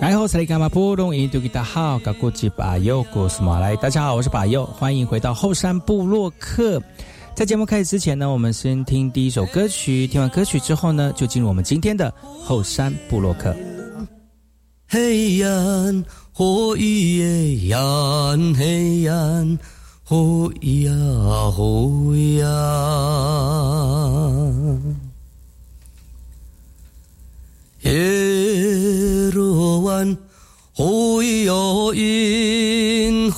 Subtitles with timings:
[0.00, 6.82] 然后，萨利伽马布隆印度吉达好，噶古吉巴尤古斯马来，大家好，我是巴尤，欢迎回到后山部落客。
[7.34, 13.54] 在节目开始之前呢，我们先听第一首歌曲，听完歌曲之后呢，就进入我们今天的后山部落客。
[14.88, 19.58] 黑暗，火焰，暗黑暗，
[20.02, 20.92] 火呀，
[21.50, 22.46] 火焰。
[27.86, 30.18] 耶罗湾，
[30.74, 33.30] 会有因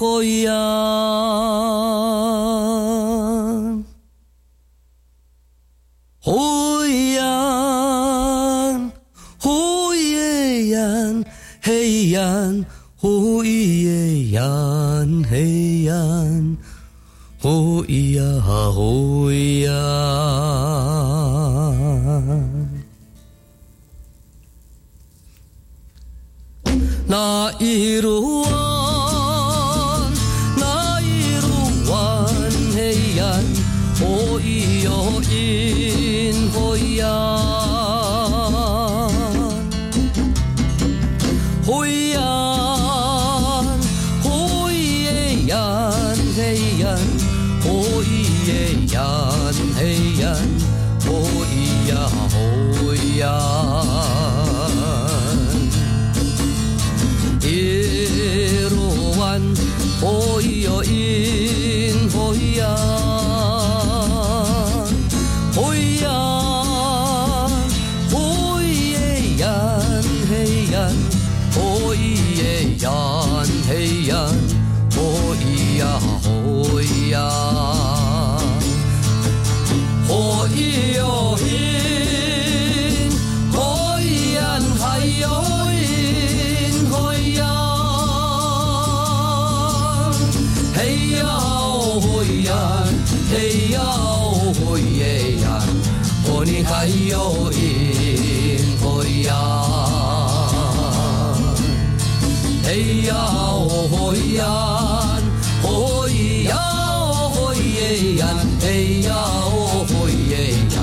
[106.48, 108.22] 呀哦耶呀，
[108.60, 109.86] 嘿呀哦
[110.30, 110.32] 耶
[110.74, 110.76] 呀，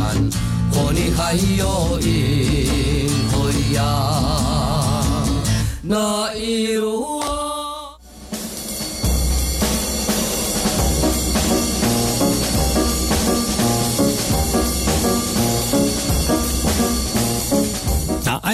[0.73, 1.19] 哦你还
[1.57, 2.05] 有音
[3.33, 3.35] 哦
[3.73, 3.79] 呀，
[5.81, 6.94] 那一路。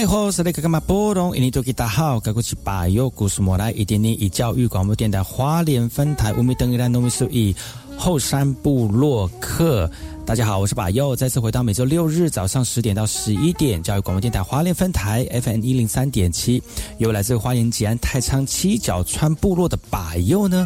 [0.02, 1.38] 爱好是那个嘛波动？
[1.38, 7.56] 印尼多吉大好，该过去把右故事莫来一点点以教育广播电台花莲分台乌米登伊兰农民数以
[8.00, 9.88] 后山部落客。
[10.26, 16.64] 大家好，我是把右，再次回到每周六日早上十点到十一点教育广播电台花莲分台 FM 一零三点七，
[16.98, 20.66] 由来自花莲吉安太仓七角川部落的把右呢。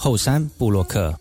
[0.00, 1.12] 后山布洛克。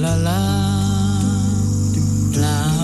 [0.00, 0.38] la la
[2.40, 2.77] la.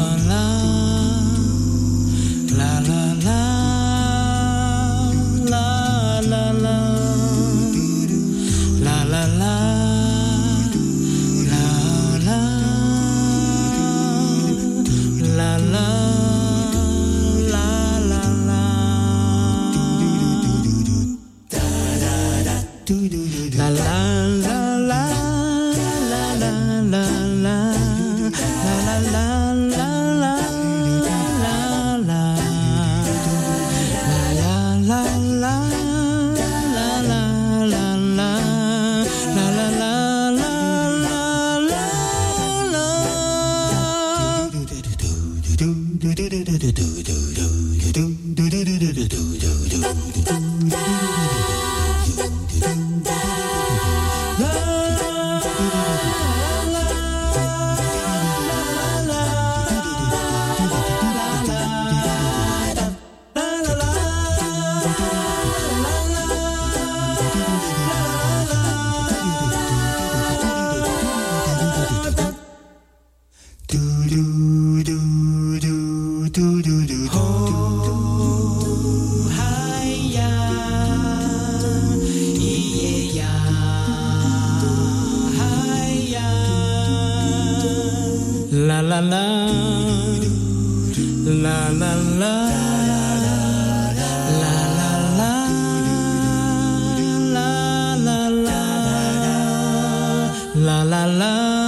[100.84, 101.63] la la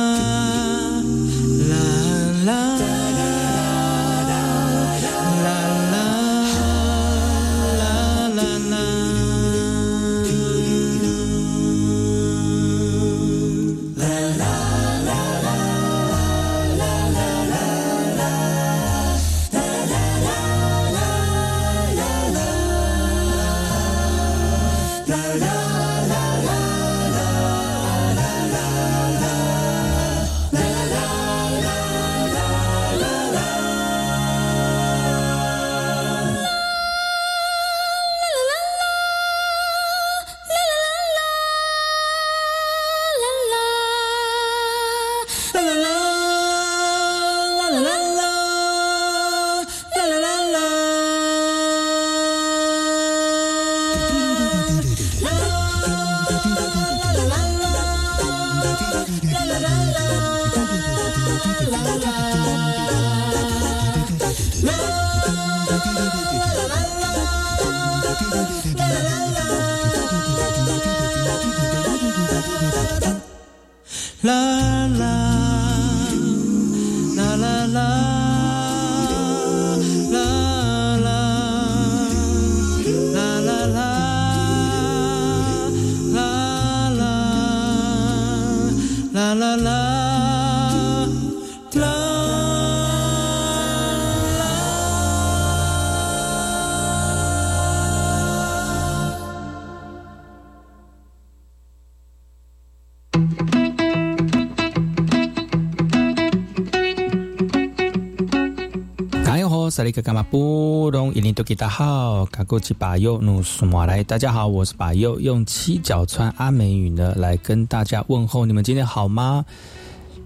[109.77, 119.45] 萨利克干嘛布隆伊林多吉大好，卡古吉巴尤努苏马来，大家好，我是巴尤，用七角川阿美语呢来跟大家问候，你们今天好吗？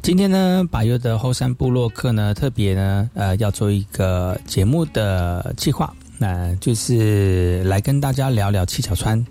[0.02, 9.26] 今天呢，巴尤的后山部落客呢特别呢呃要做一个节目的计划，那就是来跟大家聊聊七角川，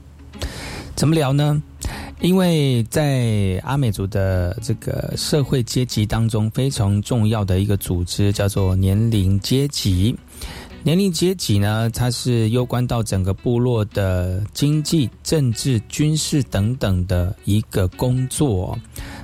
[0.98, 1.64] 怎么聊呢？
[2.22, 10.16] 因为在阿美族的这个社会阶级当中，非常重要的一个组织叫做年龄阶级。
[10.84, 18.78] 年龄阶级呢，它是攸关到整个部落的经济、政治、军事等等的一个工作。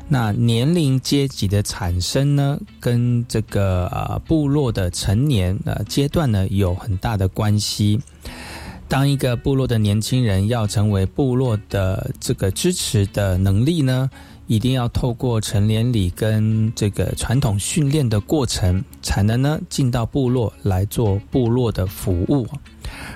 [0.08, 8.00] 那年龄阶级的产生呢，跟这个呃部落的成年呃阶段呢，有很大的关系。
[8.88, 14.10] 当一个部落的年轻人要成为部落的这个支持的能力呢，
[14.46, 22.48] 一定要透过成年礼跟这个传统训练的过程，才能呢进到部落来做部落的服务。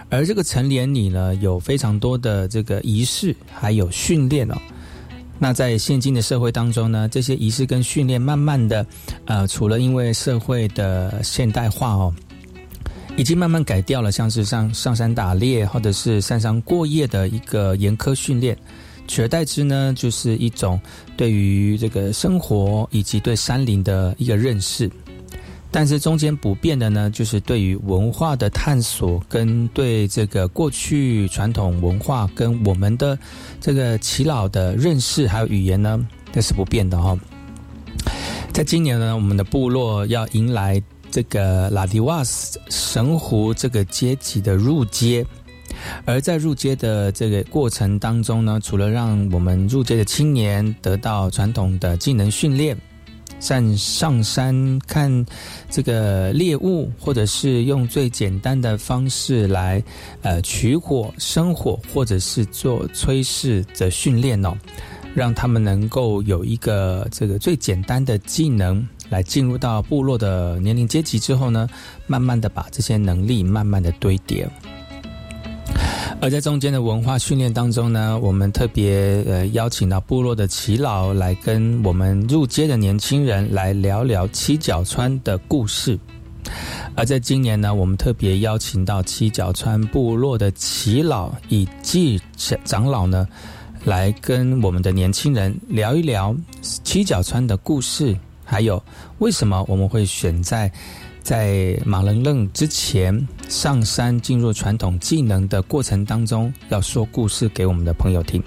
[0.09, 4.55] 而这个成年礼呢，有非常多的这个仪式，还有训练哦。
[5.37, 8.85] 那在现今的社会当中呢，这些仪式跟训练，慢慢的，
[9.25, 12.13] 呃，除了因为社会的现代化哦。
[13.19, 18.57] 已经慢慢改掉了，像是上上山打猎或者是山上过夜的一个严苛训练，
[19.09, 20.79] 取而代之呢，就是一种
[21.17, 24.89] 对于这个生活以及对山林的一个认识。
[25.69, 33.19] 但是中间不变的呢，就是对于文化的探索跟对这个过去传统文化跟我们的
[33.59, 35.99] 这个耆老的认识还有语言呢，
[36.31, 37.19] 那是不变的哈。
[38.53, 40.81] 在今年呢，我们的部落要迎来。
[41.11, 45.25] 这个拉迪瓦斯神湖这个阶级的入阶，
[46.05, 52.77] 而在入阶的这个过程当中呢，除了让我们入阶的青年得到传统的技能训练，
[53.39, 55.25] 上上山看
[55.69, 59.81] 这个猎物，或者是用最简单的方式来
[60.21, 64.53] 呃取火生火，或者是做炊事的训练哦，
[65.15, 68.87] 让他们能够有一个这个最简单的技能。
[69.09, 71.67] 来进入到部落的年龄阶级之后呢，
[72.07, 74.47] 慢慢的把这些能力慢慢的堆叠。
[76.21, 85.97] 而在中间的文化训练当中呢，我们特别呃邀请到部落的耆老来跟我们入街的年轻人来聊聊七角川的故事。
[86.95, 92.19] 而在今年呢，我们特别邀请到七角川部落的耆老以及
[92.65, 93.25] 长老呢，
[93.85, 98.17] 来跟我们的年轻人聊一聊七角川的故事，
[98.49, 98.83] 还有
[99.19, 100.71] 为什么我们会选在。
[101.21, 108.41] 在马楞楞之前上山进入传统技能的过程当中，要说故事给我们的朋友听。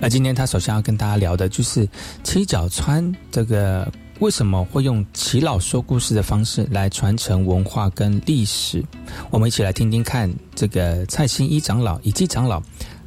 [0.00, 1.88] 而今天他首先要跟大家聊的就是
[2.22, 3.90] 七角川这个
[4.20, 8.84] 为什么会用耆老说故事的方式来传承文化跟历史。
[9.30, 12.62] 我们一起来听听看这个蔡新一长老以及长老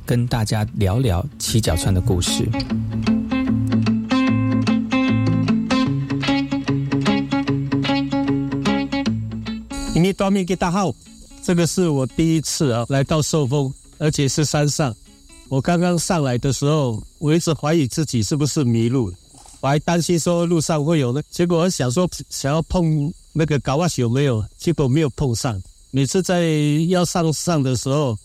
[0.06, 2.46] 跟大家聊聊七角川的故事。
[10.02, 10.94] 你多面给大号，
[11.42, 14.94] 这个是我第一次啊来到寿丰，而且是山上。
[15.48, 19.12] 我刚刚上来的时候，我一直怀疑自己是不是迷路，
[19.62, 21.22] 我还担心说路上会有呢。
[21.32, 25.62] 结果我想说想要碰那个高瓦有没有，结果没有碰上。
[25.92, 26.46] 每次在
[26.90, 28.18] 要上上的时候，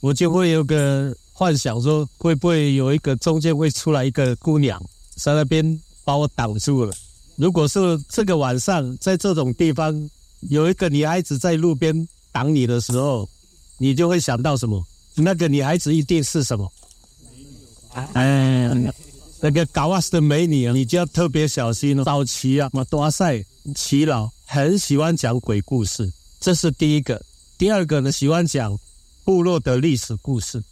[0.00, 4.80] 我就会有个幻想说会不会有一个中间会出来一个姑娘
[5.16, 6.92] 在那边把我挡住了。
[7.34, 7.78] 如果是
[8.10, 10.10] 这个晚上在这种地方。
[10.40, 13.28] 有一个女孩子在路边挡你的时候，
[13.78, 14.84] 你就会想到什么？
[15.14, 16.72] 那个女孩子一定是什么？
[18.12, 18.70] 哎，
[19.40, 22.04] 那个高瓦斯的美女啊，你就要特别小心哦。
[22.04, 27.20] 早期啊，马多塞耆老很喜欢讲鬼故事，这是第一个。
[27.56, 28.78] 第二个呢，喜欢讲
[29.24, 30.62] 部落的历史故事，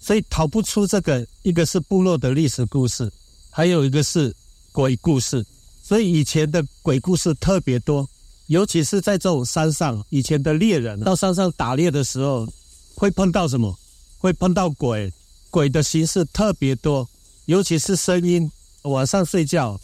[0.00, 1.26] 所以逃不出这个。
[1.42, 3.10] 一个是部落的历史故事，
[3.48, 4.34] 还有一个是
[4.72, 5.44] 鬼故事，
[5.82, 8.06] 所以以前的鬼故事特别多。
[8.46, 12.46] 尤其是在这种山上，以前的猎人到山上打猎的时候，
[12.94, 13.76] 会碰到什么？
[14.18, 15.12] 会碰到鬼，
[15.50, 17.08] 鬼的形式特别多，
[17.46, 18.50] 尤其是声音。
[18.82, 19.80] 晚上睡觉，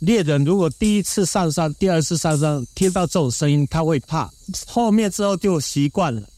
[0.00, 4.28] 猎人如果第一次上山、第二次上山听到这种声音，他会怕，
[4.66, 6.28] 后面之后就习惯了。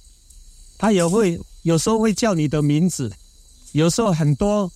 [0.77, 3.11] 他也会有时候会叫你的名字，
[3.73, 4.71] 有时候很多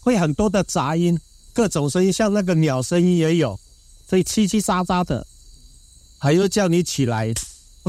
[0.00, 1.18] 会很多的杂音，
[1.52, 3.58] 各种声音，像那个鸟声音也有，
[4.08, 5.26] 所以叽叽喳喳的。
[6.18, 7.32] 还要叫你起来，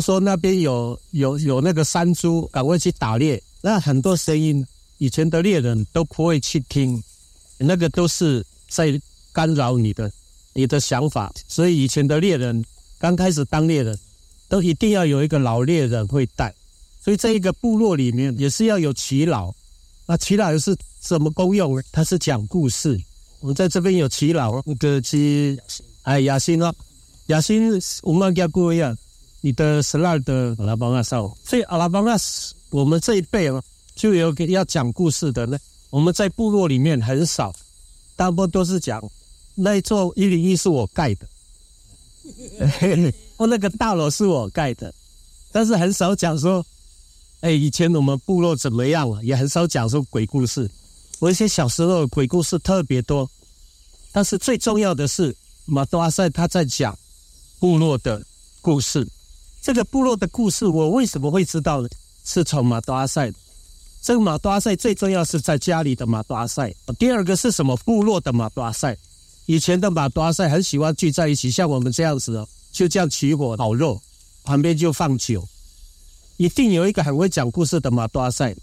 [0.01, 3.41] 说那边有有有那个山猪，赶快去打猎。
[3.61, 4.65] 那很多声音，
[4.99, 7.01] 以前的猎人都不会去听，
[7.57, 8.99] 那个都是在
[9.33, 10.11] 干扰你的
[10.53, 11.33] 你的想法。
[11.47, 12.63] 所以以前的猎人
[12.99, 13.97] 刚开始当猎人，
[14.47, 16.53] 都一定要有一个老猎人会带。
[17.01, 19.51] 所以这一个部落里面也是要有耆老。
[20.05, 21.81] 那耆老又是什么功用呢？
[21.91, 22.99] 他是讲故事。
[23.39, 25.59] 我们在这边有耆老，那个去
[26.03, 26.73] 哎雅欣哦。
[27.27, 28.95] 雅欣，我们家姑爷，
[29.41, 32.17] 你的十二的阿拉邦阿少，所以阿拉邦阿，
[32.69, 33.61] 我们这一辈哦，
[33.95, 35.57] 就有给要讲故事的呢。
[35.89, 37.53] 我们在部落里面很少，
[38.15, 39.03] 大部分都是讲
[39.55, 41.27] 那座一零一是我盖的，
[43.35, 44.93] 哦，那个大楼是我盖的，
[45.51, 46.65] 但是很少讲说，
[47.41, 50.69] 哎，以前我们部落怎么样了，也很少讲说鬼故事。
[51.19, 53.29] 我一些小时候鬼故事特别多，
[54.13, 56.97] 但是最重要的是马多阿塞他在讲。
[57.59, 58.23] 部落的
[58.61, 59.07] 故事，
[59.61, 61.89] 这个部落的故事，我为什么会知道呢？
[62.23, 63.31] 是从马多阿塞。
[64.01, 66.73] 这个马多阿塞最重要是在家里的马多阿塞。
[66.99, 67.75] 第二个是什么？
[67.77, 68.95] 部落的马多阿塞。
[69.47, 73.99] 以前的马多阿塞很喜欢聚在一起，像我们这样子哦，就这样起火烤肉，
[74.43, 75.43] 旁边就放酒。
[76.37, 78.55] 一定有一个很会讲故事的马多阿塞，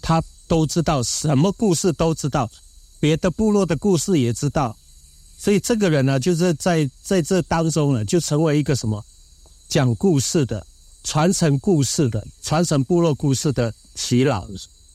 [0.00, 2.48] 他都知道什么故事都知道，
[2.98, 4.74] 别的部落的故事也知道。
[5.42, 9.02] 所以这个人呢，就是在在这当中呢，就成为一个什么
[9.68, 10.66] 讲故事的、
[11.02, 14.46] 传承故事的、传承部落故事的耆老。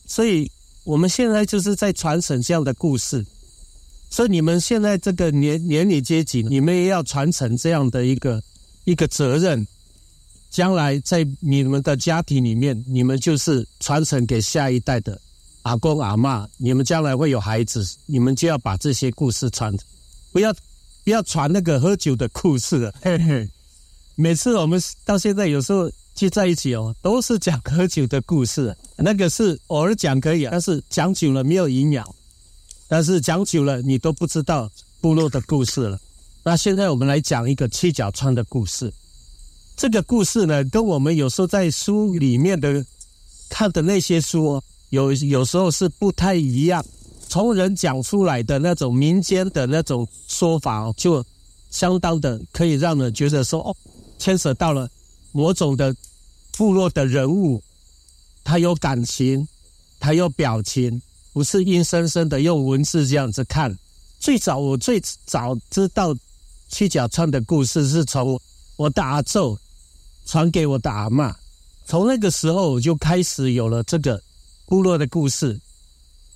[0.06, 0.48] 所以
[0.84, 3.26] 我们现在就是在传承这样的故事。
[4.12, 8.40] 所以你们现在这个年年龄阶级，你们也要传承这样的一个
[8.84, 9.66] 一个责任。
[10.52, 15.20] 将来在你们的家庭里面，你们就是传承给下一代的
[15.64, 16.48] 阿公阿妈。
[16.58, 19.76] 你们将来会有孩子，你们就要把这些故事传。
[20.36, 20.54] 不要
[21.06, 22.94] 不要传那个喝酒的故事了。
[23.02, 23.50] 嘿嘿，
[24.16, 28.76] 每次我们到现在有时候聚在一起哦，都是讲喝酒的故事。
[28.98, 32.06] 那个是偶尔讲可以，但是讲久了没有营养。
[32.90, 35.98] 但是讲久了，你都不知道部落的故事了。
[36.44, 38.92] 那现在我们来讲一个七角川的故事。
[39.78, 42.86] 这个故事呢，跟我们有时候在书里面的
[43.48, 46.86] 看的那些书有有时候是不太一样。
[47.36, 51.22] 从人讲出来的那种民间的那种说法，就
[51.70, 53.76] 相当的可以让人觉得说哦，
[54.18, 54.90] 牵扯到了
[55.34, 55.94] 某种的
[56.56, 57.62] 部落的人物，
[58.42, 59.46] 他有感情，
[60.00, 61.02] 他有表情，
[61.34, 63.78] 不是硬生生的用文字这样子看。
[64.18, 66.16] 最早我最早知道
[66.70, 68.40] 七角川的故事，是从
[68.78, 69.58] 我的阿昼
[70.26, 71.36] 传给我的阿妈，
[71.86, 74.24] 从那个时候我就开始有了这个
[74.68, 75.60] 部落的故事。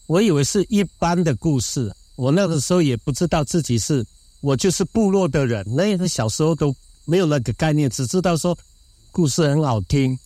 [0.09, 4.03] 我以为是一般的故事，我那个时候也不知道自己是
[4.41, 6.75] 我就是部落的人，那个小时候都
[7.05, 8.57] 没有那个概念，只知道说
[9.11, 10.17] 故事很好听，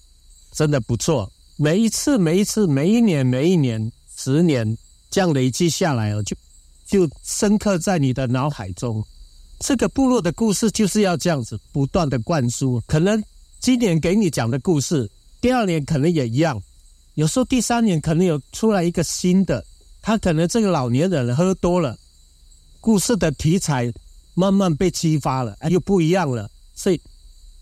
[0.53, 1.29] 真的不错。
[1.57, 4.65] 每一次、每一次、每一年、每一年、十年
[5.11, 6.33] 这样累积下来哦，就
[6.87, 9.03] 就深刻在你的脑海中。
[9.59, 12.81] 这个部落的故事就是要这样子不断的灌输。
[12.87, 13.21] 可能
[13.59, 15.11] 今年给你讲的故事，
[15.41, 16.63] 第二年可能也一样，
[17.15, 19.61] 有时候第三年可能有出来一个新的。
[20.03, 21.97] 他可能这个老年人喝多了，
[22.81, 23.91] 故事的题材
[24.33, 26.99] 慢慢被激发了，又不一样了，所以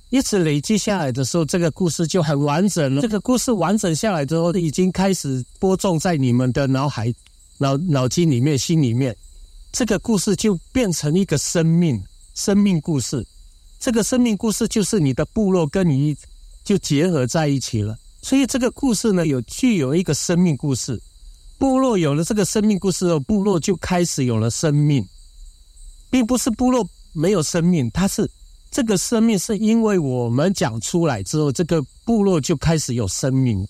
[0.10, 3.01] 一直累积下来的时候，这个故事就很完整了。
[3.03, 7.13] 这个故事完整下来之后，已经开始播种在你们的脑海、
[7.59, 9.15] 脑脑筋里面、心里面，
[9.72, 13.24] 这个故事就变成一个生命、生命故事。
[13.79, 16.18] 这个生命故事就是你的部落跟你
[16.63, 21.00] 就结合在一起了，所以这个故事呢，有具有一个生命故事。
[21.61, 25.07] 部落有了这个生命故事后，部落就开始有了生命，
[26.09, 28.27] 并不是部落没有生命，它是
[28.71, 33.63] 这个生命是因为我们讲出来之后，这个部落就开始有生命。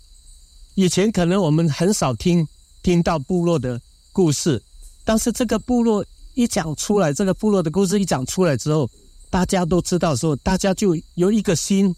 [0.75, 2.47] 以前可能我们很少听
[2.81, 3.77] 听到部落的
[4.13, 4.63] 故事，
[5.03, 8.89] 但是这个部落一讲出来，这个部落的故事一讲出来之后，
[9.29, 11.93] 大家都知道说，大家就有一个心，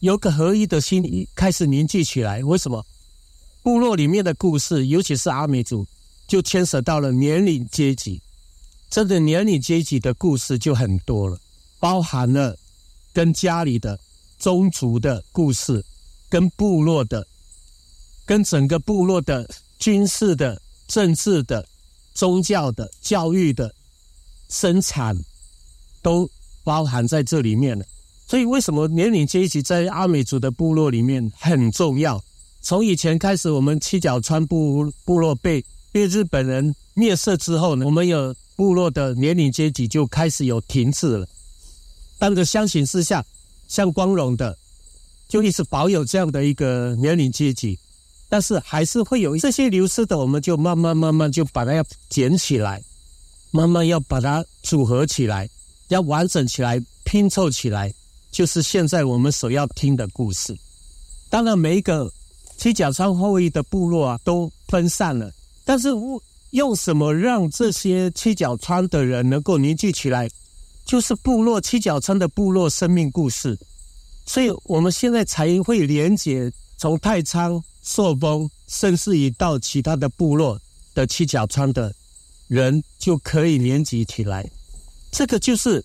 [0.00, 1.04] 有个合一的心，
[1.36, 2.42] 开始凝聚起来。
[2.42, 2.84] 为什么？
[3.64, 5.86] 部落里面的故事，尤其是阿美族，
[6.28, 8.20] 就牵涉到了年龄阶级。
[8.90, 11.40] 这个年龄阶级的故事就很多了，
[11.80, 12.54] 包含了
[13.14, 13.98] 跟家里的
[14.38, 15.82] 宗族的故事，
[16.28, 17.26] 跟部落的，
[18.26, 19.48] 跟整个部落的
[19.78, 21.66] 军事的、政治的、
[22.12, 23.74] 宗教的、教育的、
[24.50, 25.18] 生产，
[26.02, 26.28] 都
[26.62, 27.84] 包含在这里面了。
[28.28, 32.22] 所以，为什么年龄阶级在阿美族的部落里面很重要？
[32.64, 41.28] 从以前开始，我们七角川部部落被被日本人灭色之后呢，我们有部落的年龄阶级就开始有停滞了。
[42.18, 43.22] 但是相形之下，
[43.68, 44.56] 像光荣的，
[45.28, 47.78] 就一直保有这样的一个年龄阶级，
[48.30, 52.82] 但是还是会有这些流失的，我们就慢慢慢慢就把它要捡起来，
[53.50, 55.46] 慢慢要把它组合起来，
[55.88, 57.92] 要完整起来，拼凑起来，
[58.32, 60.56] 就是现在我们所要听的故事。
[61.28, 62.10] 当然，每一个。
[62.56, 65.30] 七角川后裔的部落啊，都分散了。
[65.64, 65.88] 但是
[66.50, 70.30] 用什么让这些七角川的人能够凝聚起来？
[70.84, 73.58] 就是部落七角川的部落生命故事。
[74.26, 80.60] 所以我们现在才会连接从太仓、朔丰，甚至于到其他的部落
[80.94, 81.92] 的七角川的
[82.46, 84.48] 人，就可以连接起来。
[85.10, 85.84] 这个就是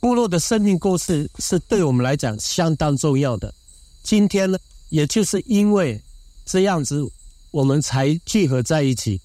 [0.00, 3.52] 部落的生命故事，是对我们来讲相当重要的。
[4.02, 6.00] 今天呢，也就是因为。
[6.46, 7.04] 这样子，
[7.50, 9.20] 我们才聚合在一起。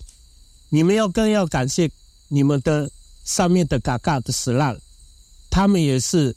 [0.70, 1.90] 你们要更要感谢
[2.28, 2.90] 你们的
[3.24, 4.76] 上面的嘎嘎的死浪，
[5.50, 6.36] 他们也是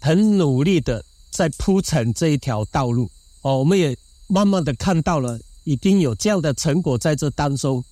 [0.00, 3.10] 很努力的在铺成这一条道路。
[3.42, 7.82] 哦，我们也慢慢的看到了，已经有这样的成果在这当中。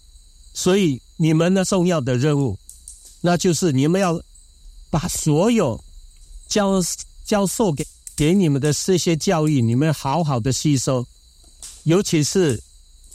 [0.52, 2.58] 所以你们的重要的任务，
[3.20, 4.20] 那就是你们要
[4.90, 5.82] 把所有
[6.48, 6.82] 教
[7.24, 7.86] 教授给
[8.16, 11.06] 给你们的这些教育，你们好好的吸收。
[11.84, 12.62] 尤其是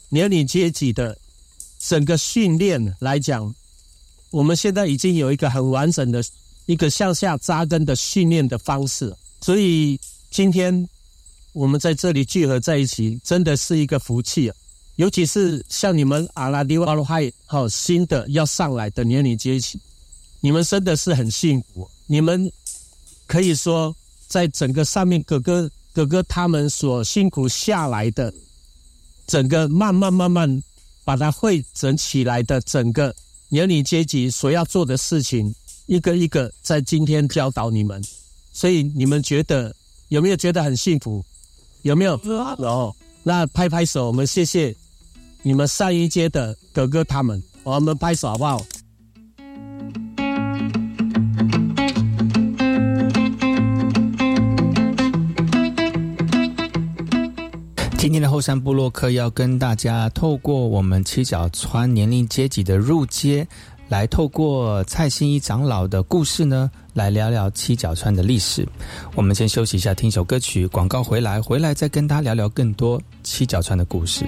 [0.09, 1.17] 年龄阶级的
[1.79, 3.53] 整个训练来讲，
[4.31, 6.23] 我们现在已经有一个很完整的
[6.65, 9.99] 一个向下扎根的训练的方式，所以
[10.31, 10.87] 今天
[11.51, 14.55] 我们在这里聚合在一起，真的是一个福气啊！
[14.95, 19.79] 尤其是像你们阿拉迪瓦罗海好新的要上来的年龄阶级，
[20.39, 22.51] 你们真的是很幸福，你们
[23.27, 23.95] 可以说
[24.27, 28.33] 在整个上面哥哥哥哥他们所辛苦下来的。
[29.27, 30.63] 整个慢慢慢慢
[31.03, 33.13] 把它汇整起来的整个
[33.49, 35.53] 年龄阶级所要做的事情，
[35.85, 38.01] 一个一个在今天教导你们，
[38.51, 39.75] 所以你们觉得
[40.09, 41.23] 有没有觉得很幸福？
[41.81, 42.15] 有没有？
[42.57, 44.75] 哦，那拍拍手，我们谢谢
[45.41, 48.65] 你们上一阶的哥哥他们，我们拍手好不好？
[58.13, 63.47] 今天的后山部落客要跟大家透过我们七角川年龄阶级的入阶，
[63.89, 68.67] 来透过蔡新一长老的故事呢，来聊聊七角川的历史。
[69.15, 74.23] 我们先休息一下，听首歌曲，广告回来，回来再跟大家聊聊更多七角川的故事。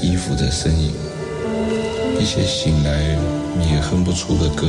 [0.00, 0.92] 衣服的身影，
[2.20, 2.90] 一些醒来
[3.60, 4.66] 也哼不出的歌，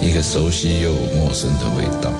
[0.00, 2.12] 一个熟悉又陌生的味道，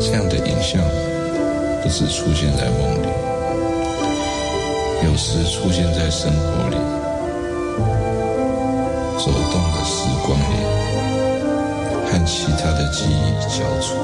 [0.00, 0.80] 这样的影像
[1.82, 3.06] 不止出现在梦里。
[5.04, 6.76] 有时出现在生活里，
[9.18, 10.42] 走动的时光里，
[12.06, 13.96] 和其他的记忆交错。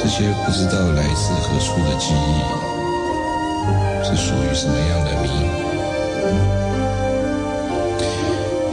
[0.00, 2.38] 这些不知道来自何处的记忆，
[4.04, 5.28] 是属于什么样的谜？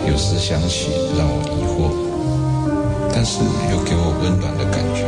[0.08, 1.90] 有时想起让我疑惑，
[3.12, 3.40] 但是
[3.72, 5.02] 又给我温暖的感觉。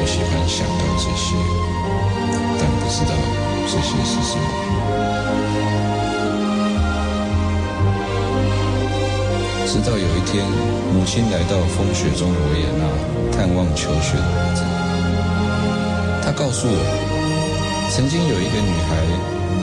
[0.00, 1.36] 我喜欢想到这些。
[2.58, 3.12] 但不知道
[3.68, 4.42] 这些是什么。
[9.68, 10.42] 直到有一天，
[10.94, 12.88] 母亲来到风雪中维也纳
[13.30, 14.64] 探望求学的儿子，
[16.24, 16.80] 她告诉我，
[17.92, 18.96] 曾经有一个女孩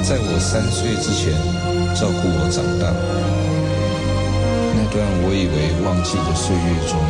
[0.05, 1.33] 在我三岁之前
[1.97, 2.93] 照顾我长大。
[4.77, 7.01] 那段我以为忘记的岁月中，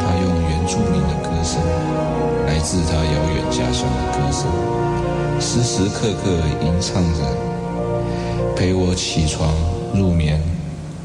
[0.00, 1.60] 她用原住民的歌声，
[2.48, 4.48] 来自她遥远家乡的歌声。
[5.38, 6.32] 时时刻刻
[6.64, 7.20] 吟唱着，
[8.56, 9.52] 陪我起床、
[9.94, 10.40] 入眠、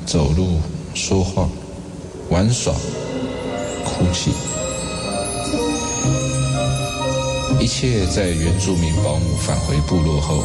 [0.06, 0.62] 走路、
[0.98, 1.48] 说话、
[2.32, 2.74] 玩耍、
[3.86, 4.32] 哭泣，
[7.60, 10.44] 一切在原住民保姆返回部落后，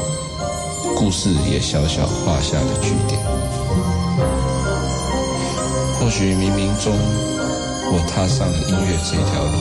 [0.95, 3.19] 故事也小小画下了句点。
[5.99, 6.93] 或许冥冥中，
[7.91, 9.57] 我踏上了音乐这条路，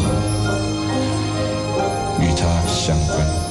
[2.21, 3.50] 与他相关。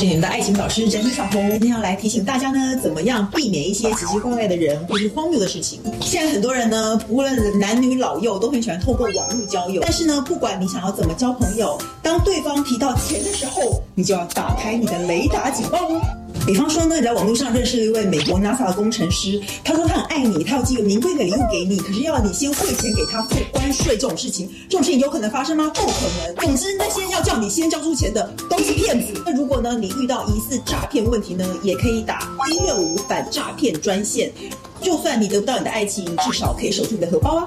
[0.00, 5.78] 是你们的爱情导师詹妮小红，今天要来提醒大家呢，怎么样避免一些奇奇怪怪的人或是荒谬的事情。
[6.00, 9.82] 现在很多人呢，无论男女老幼，都很喜欢透过网络交友。
[9.82, 16.00] 但是呢，不管你想要怎么交朋友，当对方提到钱的时候，你就要打开你的雷达警报哦。
[16.50, 25.70] 比方说呢，你在网络上认识了一位美国 NASA 的工程师，他说他很爱你，他要寄个名贵的礼物给你，可是要你先汇钱给他付关税，这种事情，这种事情有可能发生吗？
[25.72, 25.92] 不可
[26.26, 26.34] 能。
[26.44, 29.22] 总之，那些要叫你先交出钱的都是骗子。
[29.24, 34.32] 那如果呢，你遇到疑似诈骗问题呢，也可以打一六五反诈骗专线，
[34.82, 37.46] 就算你得不到你的爱情，至少可以守住你的荷包啊。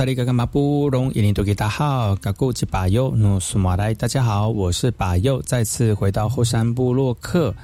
[0.00, 7.54] 萨利格格马布隆伊林多吉大好，嘎古吉巴尤努苏马来，大家好，我是巴尤，再次回到后山部落客。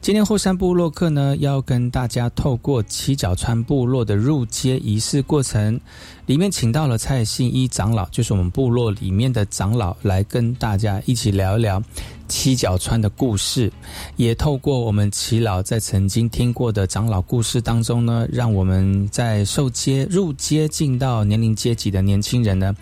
[0.00, 5.80] 今天后山部落客呢，要跟大家透过七角川部落的入街仪式过程，
[6.26, 11.80] 里面请到了蔡信一长老，就是我们部落里面的长老，来跟大家一起聊一聊。
[12.28, 13.72] 七角川的故事。
[14.16, 22.74] 也透过我们耆老在曾经听过的长老故事当中呢，让我们在受接入接近到年龄阶级的年轻人呢，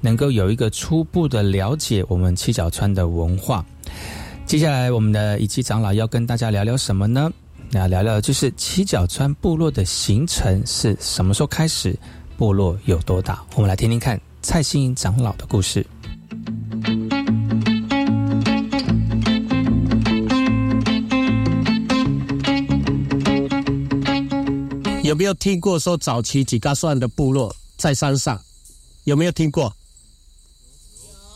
[0.00, 3.64] 能够有一个初步的了解我们七角川的文化。
[4.46, 7.30] 接下来，我们的一期长老要跟大家聊聊什么呢？
[7.70, 11.96] 那聊聊就是七角川部落的形成是什么时候开始，
[12.36, 13.40] 部落有多大？
[13.54, 15.86] 我们来听听看蔡新长老的故事。
[25.10, 28.40] 有没有听过说早期几嘎算的部落在山上？
[29.02, 29.74] 有没有听过？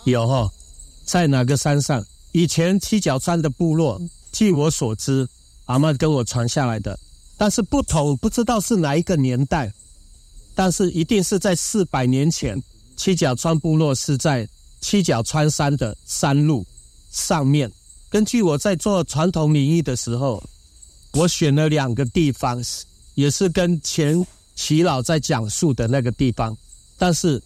[0.05, 0.49] 有哈，
[1.05, 2.07] 在哪个山上？
[2.31, 5.29] 以前七角川的部落，据我所知，
[5.65, 6.97] 阿妈跟我传下来的，
[7.37, 9.73] 但是不同，不知道是哪一个年代，
[10.55, 12.63] 但是一定是在四百年前，
[12.97, 14.49] 七角川部落是在
[14.81, 16.65] 七角川山的山路
[17.11, 17.69] 上面。
[18.09, 20.41] 根据我在做传统领域的时候，
[21.15, 22.63] 我选了两个地方，
[23.15, 26.57] 也是跟前齐老在讲述的那个地方，
[26.99, 27.43] 但是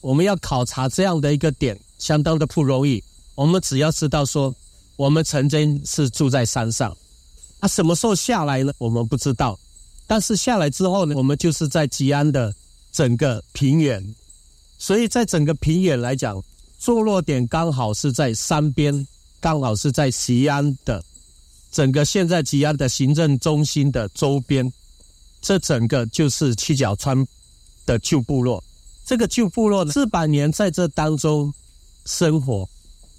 [0.00, 3.02] 我们要考察这样的一个点，相当的不容易。
[3.34, 4.54] 我们只要知道说，
[4.96, 6.96] 我们曾经是住在山上，
[7.60, 8.72] 啊，什么时候下来呢？
[8.78, 9.58] 我们不知道。
[10.06, 12.54] 但是下来之后呢，我们就是在吉安的
[12.90, 14.14] 整个平原，
[14.78, 16.42] 所以在整个平原来讲，
[16.78, 19.06] 坐落点刚好是在山边，
[19.38, 21.04] 刚好是在吉安的
[21.70, 24.72] 整个现在吉安的行政中心的周边，
[25.48, 27.26] 这整个就是七角川
[27.86, 28.62] 的旧部落。
[29.06, 31.50] 这个旧部落四百年在这当中
[32.04, 32.68] 生活。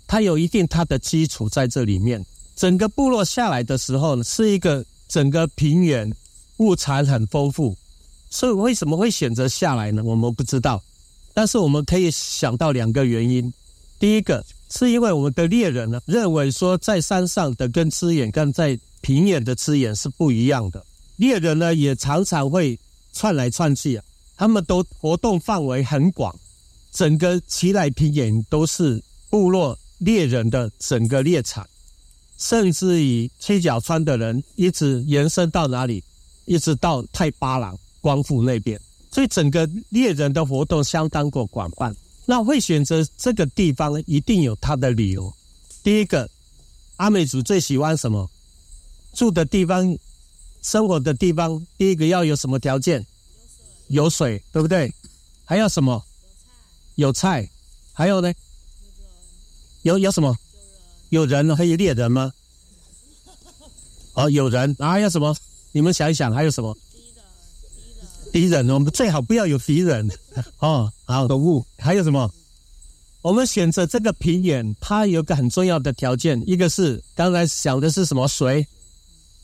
[0.06, 2.24] 它有一定它的基础在这里面。
[2.56, 6.14] 整个部落下来的时候呢，是一个整个平原
[6.58, 7.76] 物产很丰富，
[8.30, 10.04] 所以为什么会选择下来呢？
[10.04, 10.80] 我们不知道，
[11.34, 13.52] 但是我们可以想到两个原因。
[13.98, 20.86] 第一个是因为我们的猎人呢认为说，在山上的跟资源跟在平原的资源是不一样的。
[21.20, 22.80] 猎人呢也常常会
[23.14, 24.04] 窜来窜去啊，
[24.36, 26.34] 他们都活动范围很广，
[26.92, 29.78] 整个奇来平原都是部落。
[30.00, 31.68] 猎人的整个猎场，
[32.38, 36.02] 甚至于七角川的人一直延伸到哪里？
[36.46, 38.80] 一直到太巴郎、光复那边，
[39.12, 41.94] 所以整个猎人的活动相当过广泛。
[42.26, 45.34] 那会选择这个地方，一定有他的理由。
[45.84, 46.30] 第一个，
[46.96, 48.30] 阿美族最喜欢什么？
[49.14, 49.98] 住的地方、
[50.62, 53.06] 生活的地方，第一个要有什么条件？
[53.88, 54.94] 有水，对不对？
[55.46, 56.04] 还要什么？
[56.96, 57.50] 有菜，
[57.94, 58.34] 还有呢？
[59.84, 60.38] 有有什么？
[61.10, 62.32] 有人可以猎人吗？
[64.14, 64.92] 哦，有人啊？
[64.92, 65.36] 还有什么？
[65.72, 66.78] 你们想一想，还有什么？
[68.32, 70.08] 敌人，我们最好不要有敌人
[70.60, 70.92] 哦。
[71.06, 72.32] 好，动物还有什么？
[73.22, 78.68] 我们选择这个平原，它有个很重要的条件，一个是刚才想的是什么水？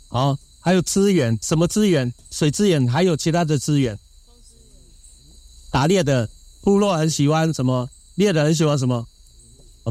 [0.07, 2.11] 好，还有资源，什么资源？
[2.31, 3.95] 水资源，还有其他的资源。
[5.69, 6.27] 打猎的
[6.61, 7.87] 部落很喜欢什么？
[8.15, 9.05] 猎人很喜欢什么？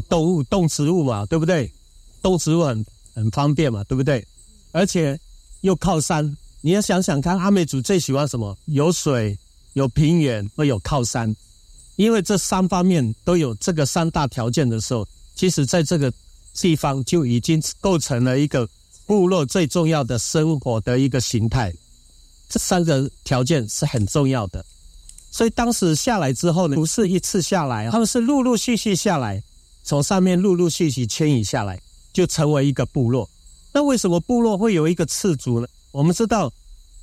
[0.09, 1.71] 动物动植物嘛，对不对？
[2.21, 4.27] 动植物很很方便嘛，对不对？
[4.73, 5.17] 而且
[5.61, 8.57] 又靠山，你要想想看，阿美族最喜欢什么？
[8.65, 9.39] 有水、
[9.75, 11.33] 有平原，会有靠山。
[11.95, 16.11] 因为这三方面都有这个三大条件的时候，其实在这个
[16.53, 18.67] 地方就已经构成了一个
[19.05, 21.73] 部落最重要的生活的一个形态。
[22.47, 24.63] 这三个条件是很重要的，
[25.31, 29.41] 所以当时下来之后呢，不是一次下来，他们是陆陆续续下来。
[29.83, 31.79] 从上面陆陆续续迁移下来，
[32.13, 33.29] 就成为一个部落。
[33.71, 35.67] 那为什么部落会有一个次族呢？
[35.91, 36.51] 我们知道，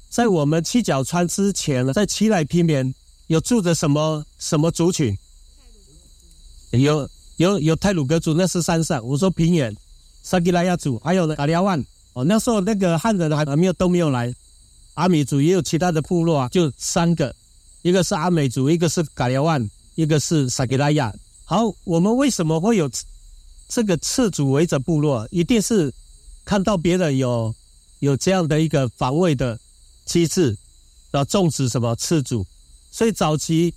[0.08, 2.94] 在我们七角川之前呢，在奇莱平原
[3.26, 5.16] 有住着什么什么族群？
[6.70, 9.04] 有有有泰鲁格族，那是山上。
[9.06, 9.76] 我说平原，
[10.22, 11.84] 萨吉拉亚族，还有呢嘎利亚万。
[12.14, 14.32] 哦，那时候那个汉人还没有都没有来，
[14.94, 17.34] 阿美族也有其他的部落啊，就三个，
[17.80, 21.14] 一个是阿美族，一个是嘎利亚万，一个是萨吉拉亚。
[21.44, 22.90] 好，我们为什么会有
[23.68, 25.26] 这个次族围着部落？
[25.30, 25.92] 一定是
[26.44, 27.54] 看到别人有
[28.00, 29.58] 有这样的一个防卫的
[30.04, 30.56] 机制，
[31.10, 32.46] 然后种植什么次族。
[32.90, 33.72] 所以早期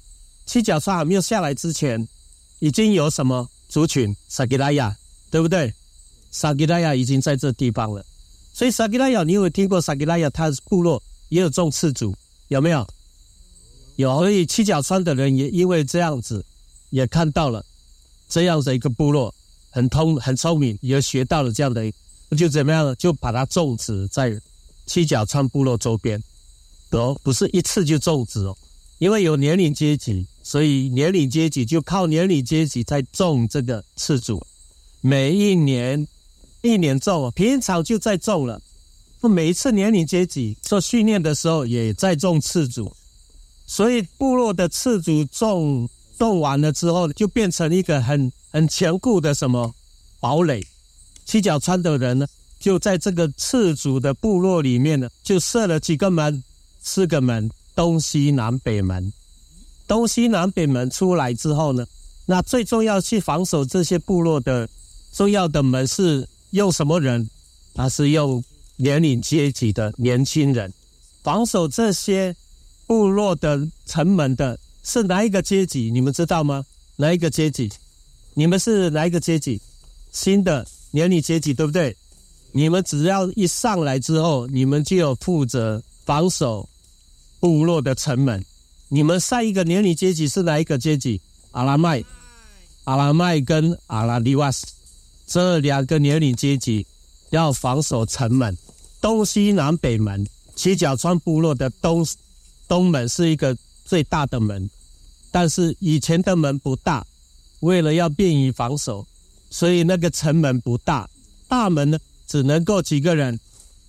[0.46, 2.06] 七角川还没有下来之前，
[2.60, 4.94] 已经有什么族群萨吉拉亚，
[5.32, 5.74] 对不对？
[6.32, 8.06] 萨吉拉亚已经在这地方了。
[8.56, 10.30] 所以萨吉拉雅，你有听过萨吉拉雅？
[10.30, 12.16] 它部落也有种次族，
[12.48, 12.88] 有没有？
[13.98, 14.18] 有。
[14.20, 16.42] 所以七角川的人也因为这样子，
[16.90, 17.66] 也看到了
[18.30, 19.36] 这样的一个部落
[19.72, 21.92] 很通很聪明，也学到了这样的，
[22.38, 22.96] 就怎么样呢？
[22.96, 24.40] 就把它种植在
[24.86, 26.18] 七角川部落周边。
[26.92, 28.58] 哦，不是一次就种植哦，
[29.00, 34.42] 因为有年龄阶级，所以年龄阶级就靠年龄阶级在种这个次族，
[35.02, 36.08] 每一年。
[36.66, 38.60] 一年种，平常就在种了。
[39.22, 42.92] 每一次年龄阶级做训练的时候，也在种次组。
[43.68, 45.88] 所以部落的次组种
[46.18, 49.74] 种完了之后，就变成一个很很坚固的什么
[50.20, 50.66] 堡垒。
[51.24, 52.28] 七角川的人呢，
[52.60, 56.44] 就在这个次组的部落里面呢，就设了几个门，
[56.82, 59.14] 四个门，东西南北门。
[59.88, 61.86] 东西南北门出来之后呢，
[62.26, 64.68] 那最重要去防守这些部落的
[65.12, 66.28] 重要的门是。
[66.56, 67.30] 用什么人？
[67.74, 68.42] 他是用
[68.78, 70.72] 年龄阶级的年轻人
[71.22, 72.34] 防守这些
[72.88, 75.92] 部落的城门的，是哪一个阶级？
[75.92, 76.64] 你们知道吗？
[76.96, 77.70] 哪一个阶级？
[78.34, 79.60] 你们是哪一个阶级？
[80.12, 81.96] 新的年龄阶级，对不对？
[82.54, 86.70] 你们只要一上来之后，你们就有负责防守
[87.42, 88.44] 部落的城门。
[88.88, 91.20] 你们上一个年龄阶级是哪一个阶级？
[91.52, 92.02] 阿拉麦、
[92.86, 94.66] 阿拉麦跟阿拉利瓦斯。
[95.26, 96.86] 这两个年龄阶级
[97.32, 98.58] 要防守城门，
[99.02, 100.26] 东西南北门。
[100.56, 102.08] 七角川部落的东
[102.68, 104.70] 东门是一个最大的门，
[105.32, 107.06] 但是以前的门不大，
[107.60, 109.06] 为了要便于防守，
[109.50, 111.10] 所以那个城门不大。
[111.50, 113.38] 大门呢，只能够几个人，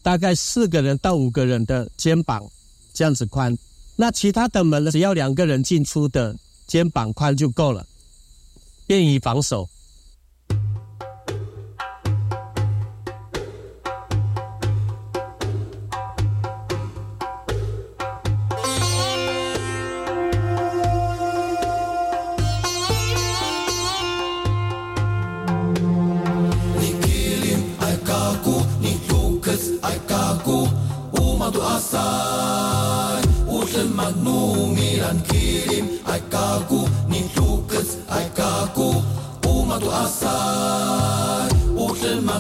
[0.02, 2.44] 大概四个人到五个人的肩膀
[2.92, 3.56] 这样子宽。
[3.94, 7.86] 那其他的门呢，只要两个人进出的肩膀宽就够了，
[8.88, 9.68] 便于防守。
[34.24, 38.90] numilan kirim ai kaku ni tukës ai kaku.
[39.46, 42.36] U matu asaj u shël ma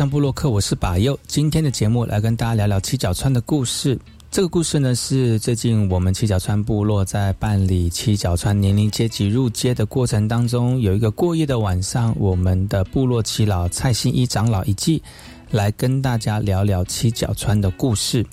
[0.00, 1.18] 后山部落客，我是把右。
[1.26, 3.98] 今天的节目来跟大家聊聊七角川的故事。
[4.30, 15.02] 这个故事呢，是最近我们七角川部落在办理七角川年龄阶级入阶的过程当中，有一个过夜的晚上，我们的部落七老蔡新一长老一记
[15.50, 18.24] 来跟大家聊聊七角川的故事。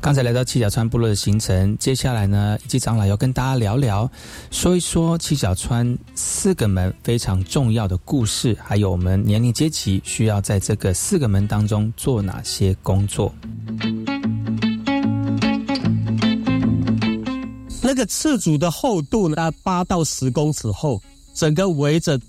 [0.00, 4.10] 刚才来到七角川部落的行程，接下来呢，一级长老要跟大家聊聊，
[4.50, 13.34] 说一说七角川四个门非常重要的故事，还有我们年龄阶级需要在这个四个门当中做哪些工作。
[17.82, 21.02] 那个次主的厚度呢，八到十公尺厚，
[21.34, 22.20] 整个围着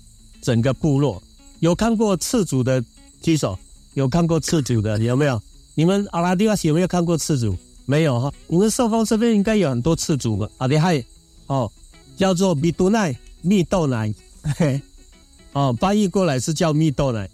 [0.42, 1.22] 整个部落。
[1.60, 2.82] 有看过次主的
[3.22, 3.58] 举手？
[3.94, 5.40] 有看过次主的有没有？
[5.80, 7.56] 你们阿拉蒂瓦有没有看过次主？
[7.86, 8.30] 没有哈。
[8.48, 10.46] 你们寿丰这边应该有很多次主吧？
[10.58, 11.02] 阿迪嗨，
[11.46, 11.72] 哦，
[12.18, 14.14] 叫做米豆奶，蜜豆奶，
[14.58, 14.78] 嘿，
[15.54, 17.26] 哦，翻译过来是叫蜜豆奶。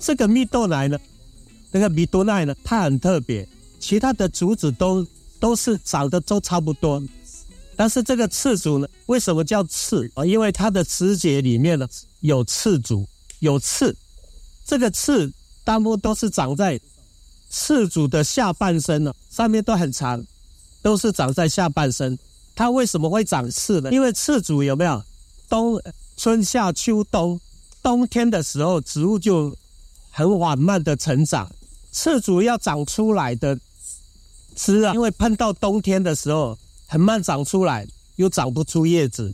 [0.00, 0.98] 这个蜜豆奶呢，
[1.70, 3.48] 那个米豆奶呢，它很特别，
[3.78, 5.06] 其他的竹子都
[5.38, 7.00] 都是长得都差不多，
[7.76, 10.26] 但是这个刺竹呢，为什么叫刺啊？
[10.26, 11.86] 因为它的枝节里面呢
[12.22, 13.06] 有刺竹，
[13.38, 13.96] 有刺，
[14.66, 16.76] 这个刺大部分都是长在。
[17.50, 20.24] 刺主的下半身呢，上面都很长，
[20.82, 22.18] 都是长在下半身。
[22.54, 23.90] 它为什么会长刺呢？
[23.92, 25.02] 因为刺主有没有
[25.48, 25.80] 冬、
[26.16, 27.40] 春夏秋冬，
[27.82, 29.56] 冬天的时候植物就
[30.10, 31.50] 很缓慢的成长。
[31.90, 33.58] 刺主要长出来的
[34.54, 37.86] 枝啊，因为碰到冬天的时候很慢长出来，
[38.16, 39.32] 又长不出叶子，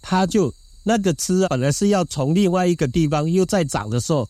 [0.00, 0.52] 它就
[0.84, 4.28] 那个枝本来是要从另外一个地方又再长的时候，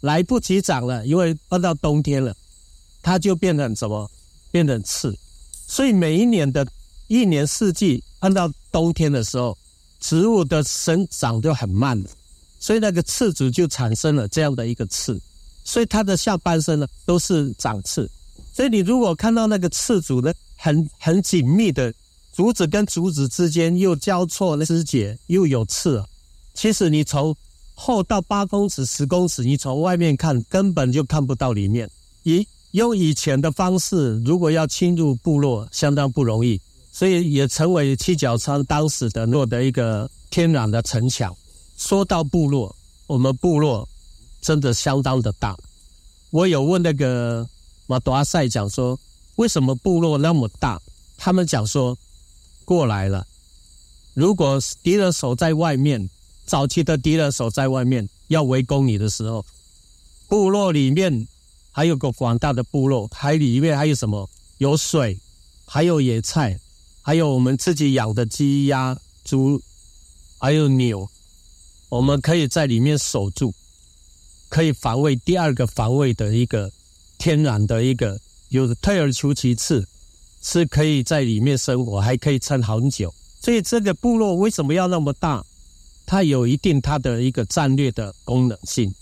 [0.00, 2.34] 来不及长了，因为碰到冬天了。
[3.02, 4.08] 它就变成什么？
[4.50, 5.16] 变成刺，
[5.66, 6.66] 所以每一年的
[7.08, 9.56] 一年四季，按到冬天的时候，
[9.98, 11.98] 植物的生长就很慢
[12.60, 15.18] 所以那个刺竹就产生了这样的一个刺，
[15.64, 18.08] 所以它的下半身呢都是长刺。
[18.52, 21.92] 所以你如果看到那个刺竹呢，很很紧密的
[22.34, 26.04] 竹子跟竹子之间又交错枝节又有刺，
[26.52, 27.34] 其实你从
[27.74, 31.90] 厚到八公尺、十公尺，你从外面看根本就看不到里面。
[32.24, 32.46] 咦？
[32.72, 36.58] 用以前的方式，如果要侵入部落，相当不容易，
[36.90, 41.36] 所以也成为七角川当时的落的一个天然的城墙。
[41.76, 42.74] 说到部落，
[43.06, 43.86] 我们部落
[44.40, 45.54] 真的相当的大。
[46.30, 47.46] 我有问那个
[47.86, 48.98] 马多阿塞讲说，
[49.36, 50.80] 为什么部落那么大？
[51.18, 51.96] 他们讲说，
[52.64, 53.26] 过来了。
[54.14, 56.08] 如果敌人守在外面，
[56.46, 59.44] 早期的敌人守在外面要围攻你的时候，
[60.26, 61.28] 部落里面。
[61.72, 64.28] 还有个广大的部落，海里面还有什么？
[64.58, 65.18] 有水，
[65.64, 66.60] 还有野菜，
[67.00, 69.60] 还有我们自己养的鸡鸭猪，
[70.38, 71.08] 还有牛，
[71.88, 73.52] 我们可以在里面守住，
[74.48, 75.16] 可以防卫。
[75.16, 76.70] 第二个防卫的一个
[77.18, 78.20] 天然的一个，
[78.50, 79.88] 有退而求其次，
[80.42, 83.12] 是可以在里面生活，还可以撑很久。
[83.40, 85.44] 所以这个部落为什么要那么大？
[86.04, 88.94] 它有一定它的一个战略的功能性。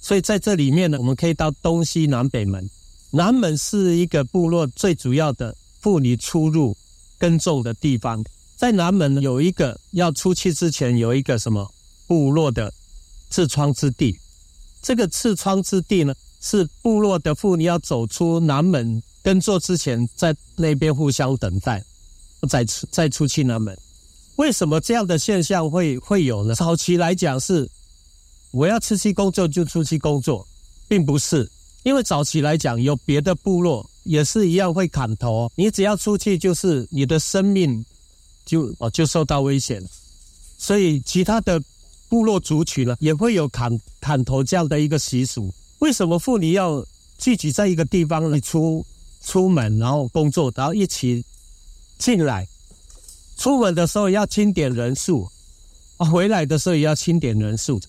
[0.00, 2.68] 所以在这里面呢，我们可以到东西南北门。
[3.10, 6.76] 南门是一个部落最主要的妇女出入
[7.18, 8.24] 耕种的地方。
[8.56, 11.70] 在南门有一个要出去之前有一个什么
[12.06, 12.72] 部落的
[13.30, 14.18] 痔疮之地。
[14.80, 21.84] 这个痔疮之地呢，是部落的妇女要走出南门耕作之前，在那边互相等待，
[22.48, 23.76] 再出再出去南门。
[24.36, 26.54] 为什么这样的现象会会有呢？
[26.54, 27.70] 早期来讲是。
[28.50, 30.46] 我要出去工作就出去工作，
[30.88, 31.48] 并不是
[31.82, 37.84] 因为早期来讲有别的部落也是一样会砍头，你只要出去就是你的生命
[38.44, 39.82] 就哦就受到危险，
[40.58, 41.62] 所以其他的
[42.08, 45.52] 部落族群呢也会有砍砍头这样的一个习俗。
[45.78, 46.84] 为什么妇女要
[47.18, 48.84] 聚集在一个地方来出
[49.22, 51.24] 出门然后工作，然后一起
[51.98, 52.46] 进来？
[53.38, 55.26] 出门的时候要清点人数，
[55.96, 57.80] 啊，回来的时候也要清点人数。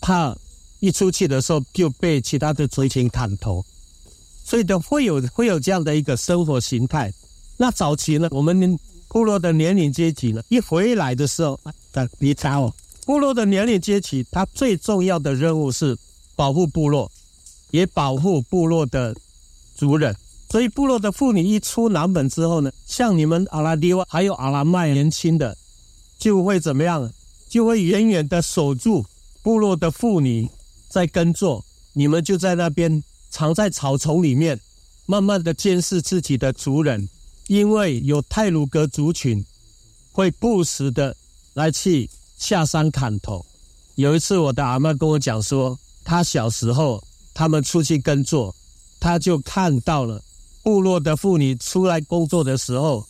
[0.00, 0.36] 怕
[0.80, 3.64] 一出去的时候就被其他的族群砍头，
[4.44, 7.12] 所以的会有会有这样的一个生活形态。
[7.56, 8.78] 那早期呢，我们
[9.08, 11.58] 部落的年龄阶级呢，一回来的时候，
[11.92, 12.72] 的离开哦，
[13.06, 15.96] 部落的年龄阶级，他最重要的任务是
[16.34, 17.10] 保护部落，
[17.70, 19.16] 也保护部落的
[19.74, 20.14] 族人。
[20.50, 25.56] 所以部落的妇女一出南门之后呢，像你们阿拉迪瓦还有阿拉麦年轻的，
[26.18, 27.10] 就会怎么样？
[27.48, 29.06] 就会远远的守住。
[29.46, 30.50] 部落的妇女
[30.88, 34.60] 在耕作，你们就在那边藏在草丛里面，
[35.06, 37.08] 慢慢的监视自己的族人，
[37.46, 39.46] 因为有泰鲁格族群
[40.10, 41.16] 会不时的
[41.54, 43.46] 来去下山砍头。
[43.94, 47.00] 有一次，我的阿妈跟我讲说，她小时候
[47.32, 48.52] 他们出去耕作，
[48.98, 50.20] 他就看到了
[50.64, 53.06] 部落的妇女出来工作的时候，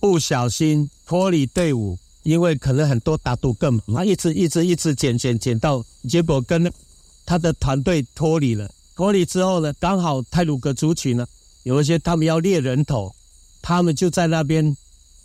[0.00, 6.70] 不小心脱离队伍，因为可能很多打赌更，他一直一直一直捡捡捡到，结果跟
[7.24, 8.68] 他的团队脱离了。
[8.96, 11.26] 脱离之后呢，刚好泰鲁格族群呢，
[11.62, 13.14] 有一些他们要猎人头，
[13.60, 14.76] 他们就在那边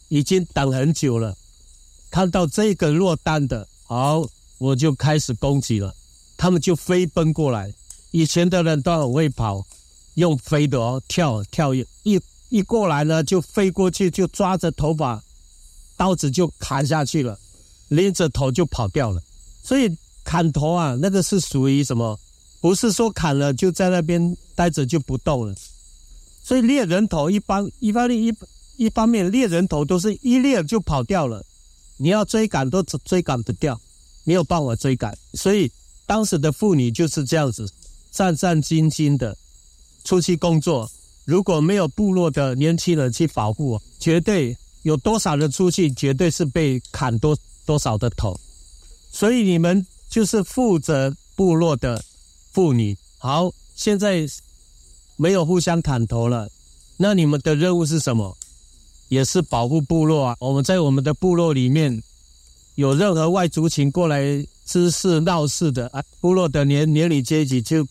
[0.09, 1.35] 已经等很久了，
[2.11, 4.25] 看到这个落单的，好，
[4.57, 5.93] 我就开始攻击了，
[6.35, 7.73] 他们就飞奔过来。
[8.11, 9.65] 以前的人都很会跑，
[10.15, 11.85] 用飞的哦，跳跳一
[12.49, 15.23] 一过来呢，就飞过去，就抓着头发，
[15.99, 17.37] 刀子就砍下去了，
[17.89, 19.21] 拎着头就跑掉了。
[19.61, 19.93] 所以
[20.23, 22.17] 砍头啊，那个是属于什么？
[22.61, 25.53] 不是说砍了就在那边待着就不动了。
[26.41, 28.33] 所以猎人头一般一般一
[28.77, 31.45] 一方面猎人头都是一猎就跑掉了，
[31.97, 33.77] 你要追赶都追赶不掉，
[34.23, 35.13] 没有办法追赶。
[35.33, 35.69] 所以
[36.05, 37.69] 当时的妇女就是这样子。
[38.11, 39.37] 战战兢兢的
[40.03, 40.89] 出去工作，
[41.25, 48.39] 如果没有部落的年轻人去保护，绝对有多少人出去，绝对是被砍多多少的头。
[49.11, 52.03] 所以你们就是负责部落的
[52.51, 52.97] 妇女。
[53.17, 54.27] 好，现在
[55.17, 56.49] 没有互相砍头了，
[56.97, 58.37] 那你们的任务是什么？
[59.09, 60.37] 也是保护部落啊。
[60.39, 62.01] 我们在我们的部落里面，
[62.75, 64.23] 有任何外族群过来
[64.65, 67.87] 滋事闹事的啊，部落的年年龄阶级就。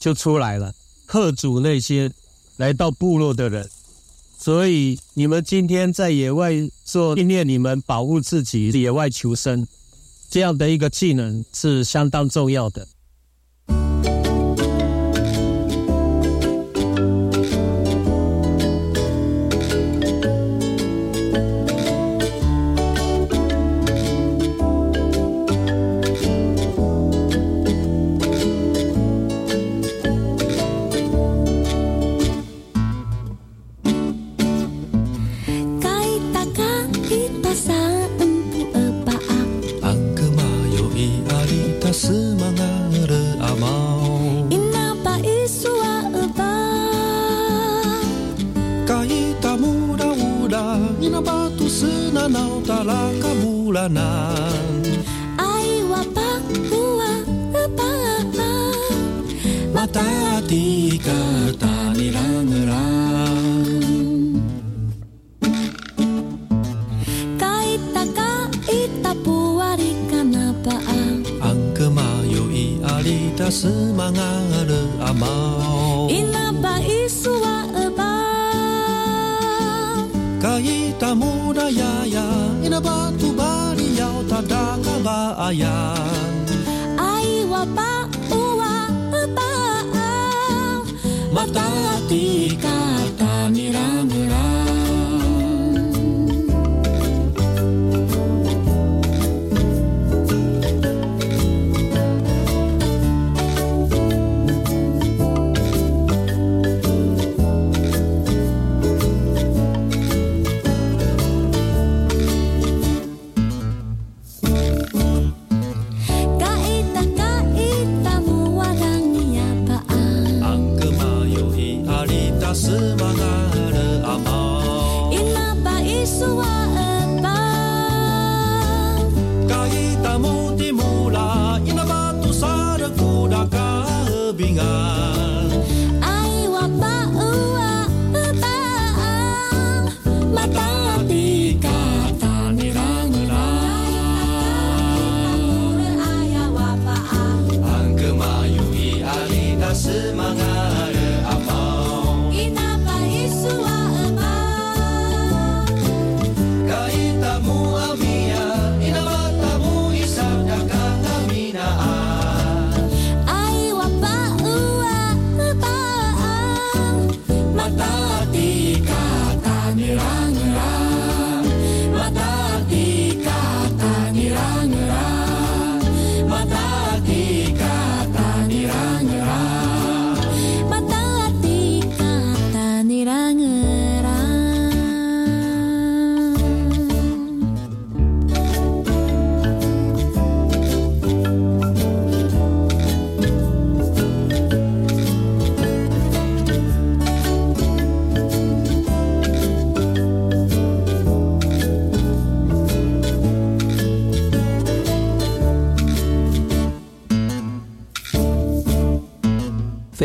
[0.00, 0.72] 就出来了，
[1.06, 2.08] 贺主那些
[2.56, 3.68] 来到部落的人，
[4.48, 6.50] 所以你们今天在野外
[6.82, 9.68] 做训练，你们保护自己、野外求生
[10.30, 12.88] 这样的一个技能是相当重要的。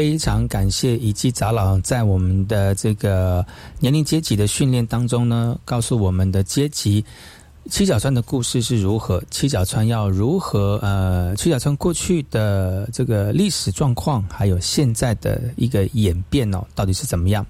[0.03, 3.45] 非常感谢以及长老在我们的这个
[3.79, 7.05] 年龄阶级的训练当中呢，告诉我们的阶级
[7.69, 17.45] 七角川的故事是如何，七角川要如何呃，七角川过去的这个历史状况，还有现在的一个演变哦，到底是怎么样？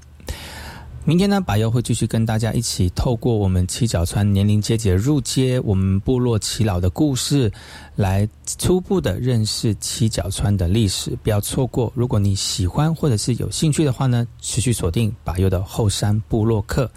[1.06, 7.52] 明天呢，百佑会继续跟大家一起透过我们七角川年龄阶级的入阶，我们部落耆老的故事，
[7.98, 8.28] 来
[8.58, 11.92] 初步的认识七角川的历史，不要错过。
[11.94, 16.90] 如果你喜欢或者是有兴趣的话呢，持续锁定百佑的后山部落客。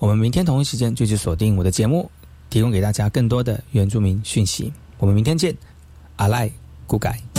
[0.00, 2.10] 我们明天同一时间继续锁定我的节目，
[2.50, 4.72] 提供给大家更多的原住民讯息。
[4.98, 5.56] 我们明天见，
[6.16, 6.50] 阿赖，
[6.88, 7.31] 古改。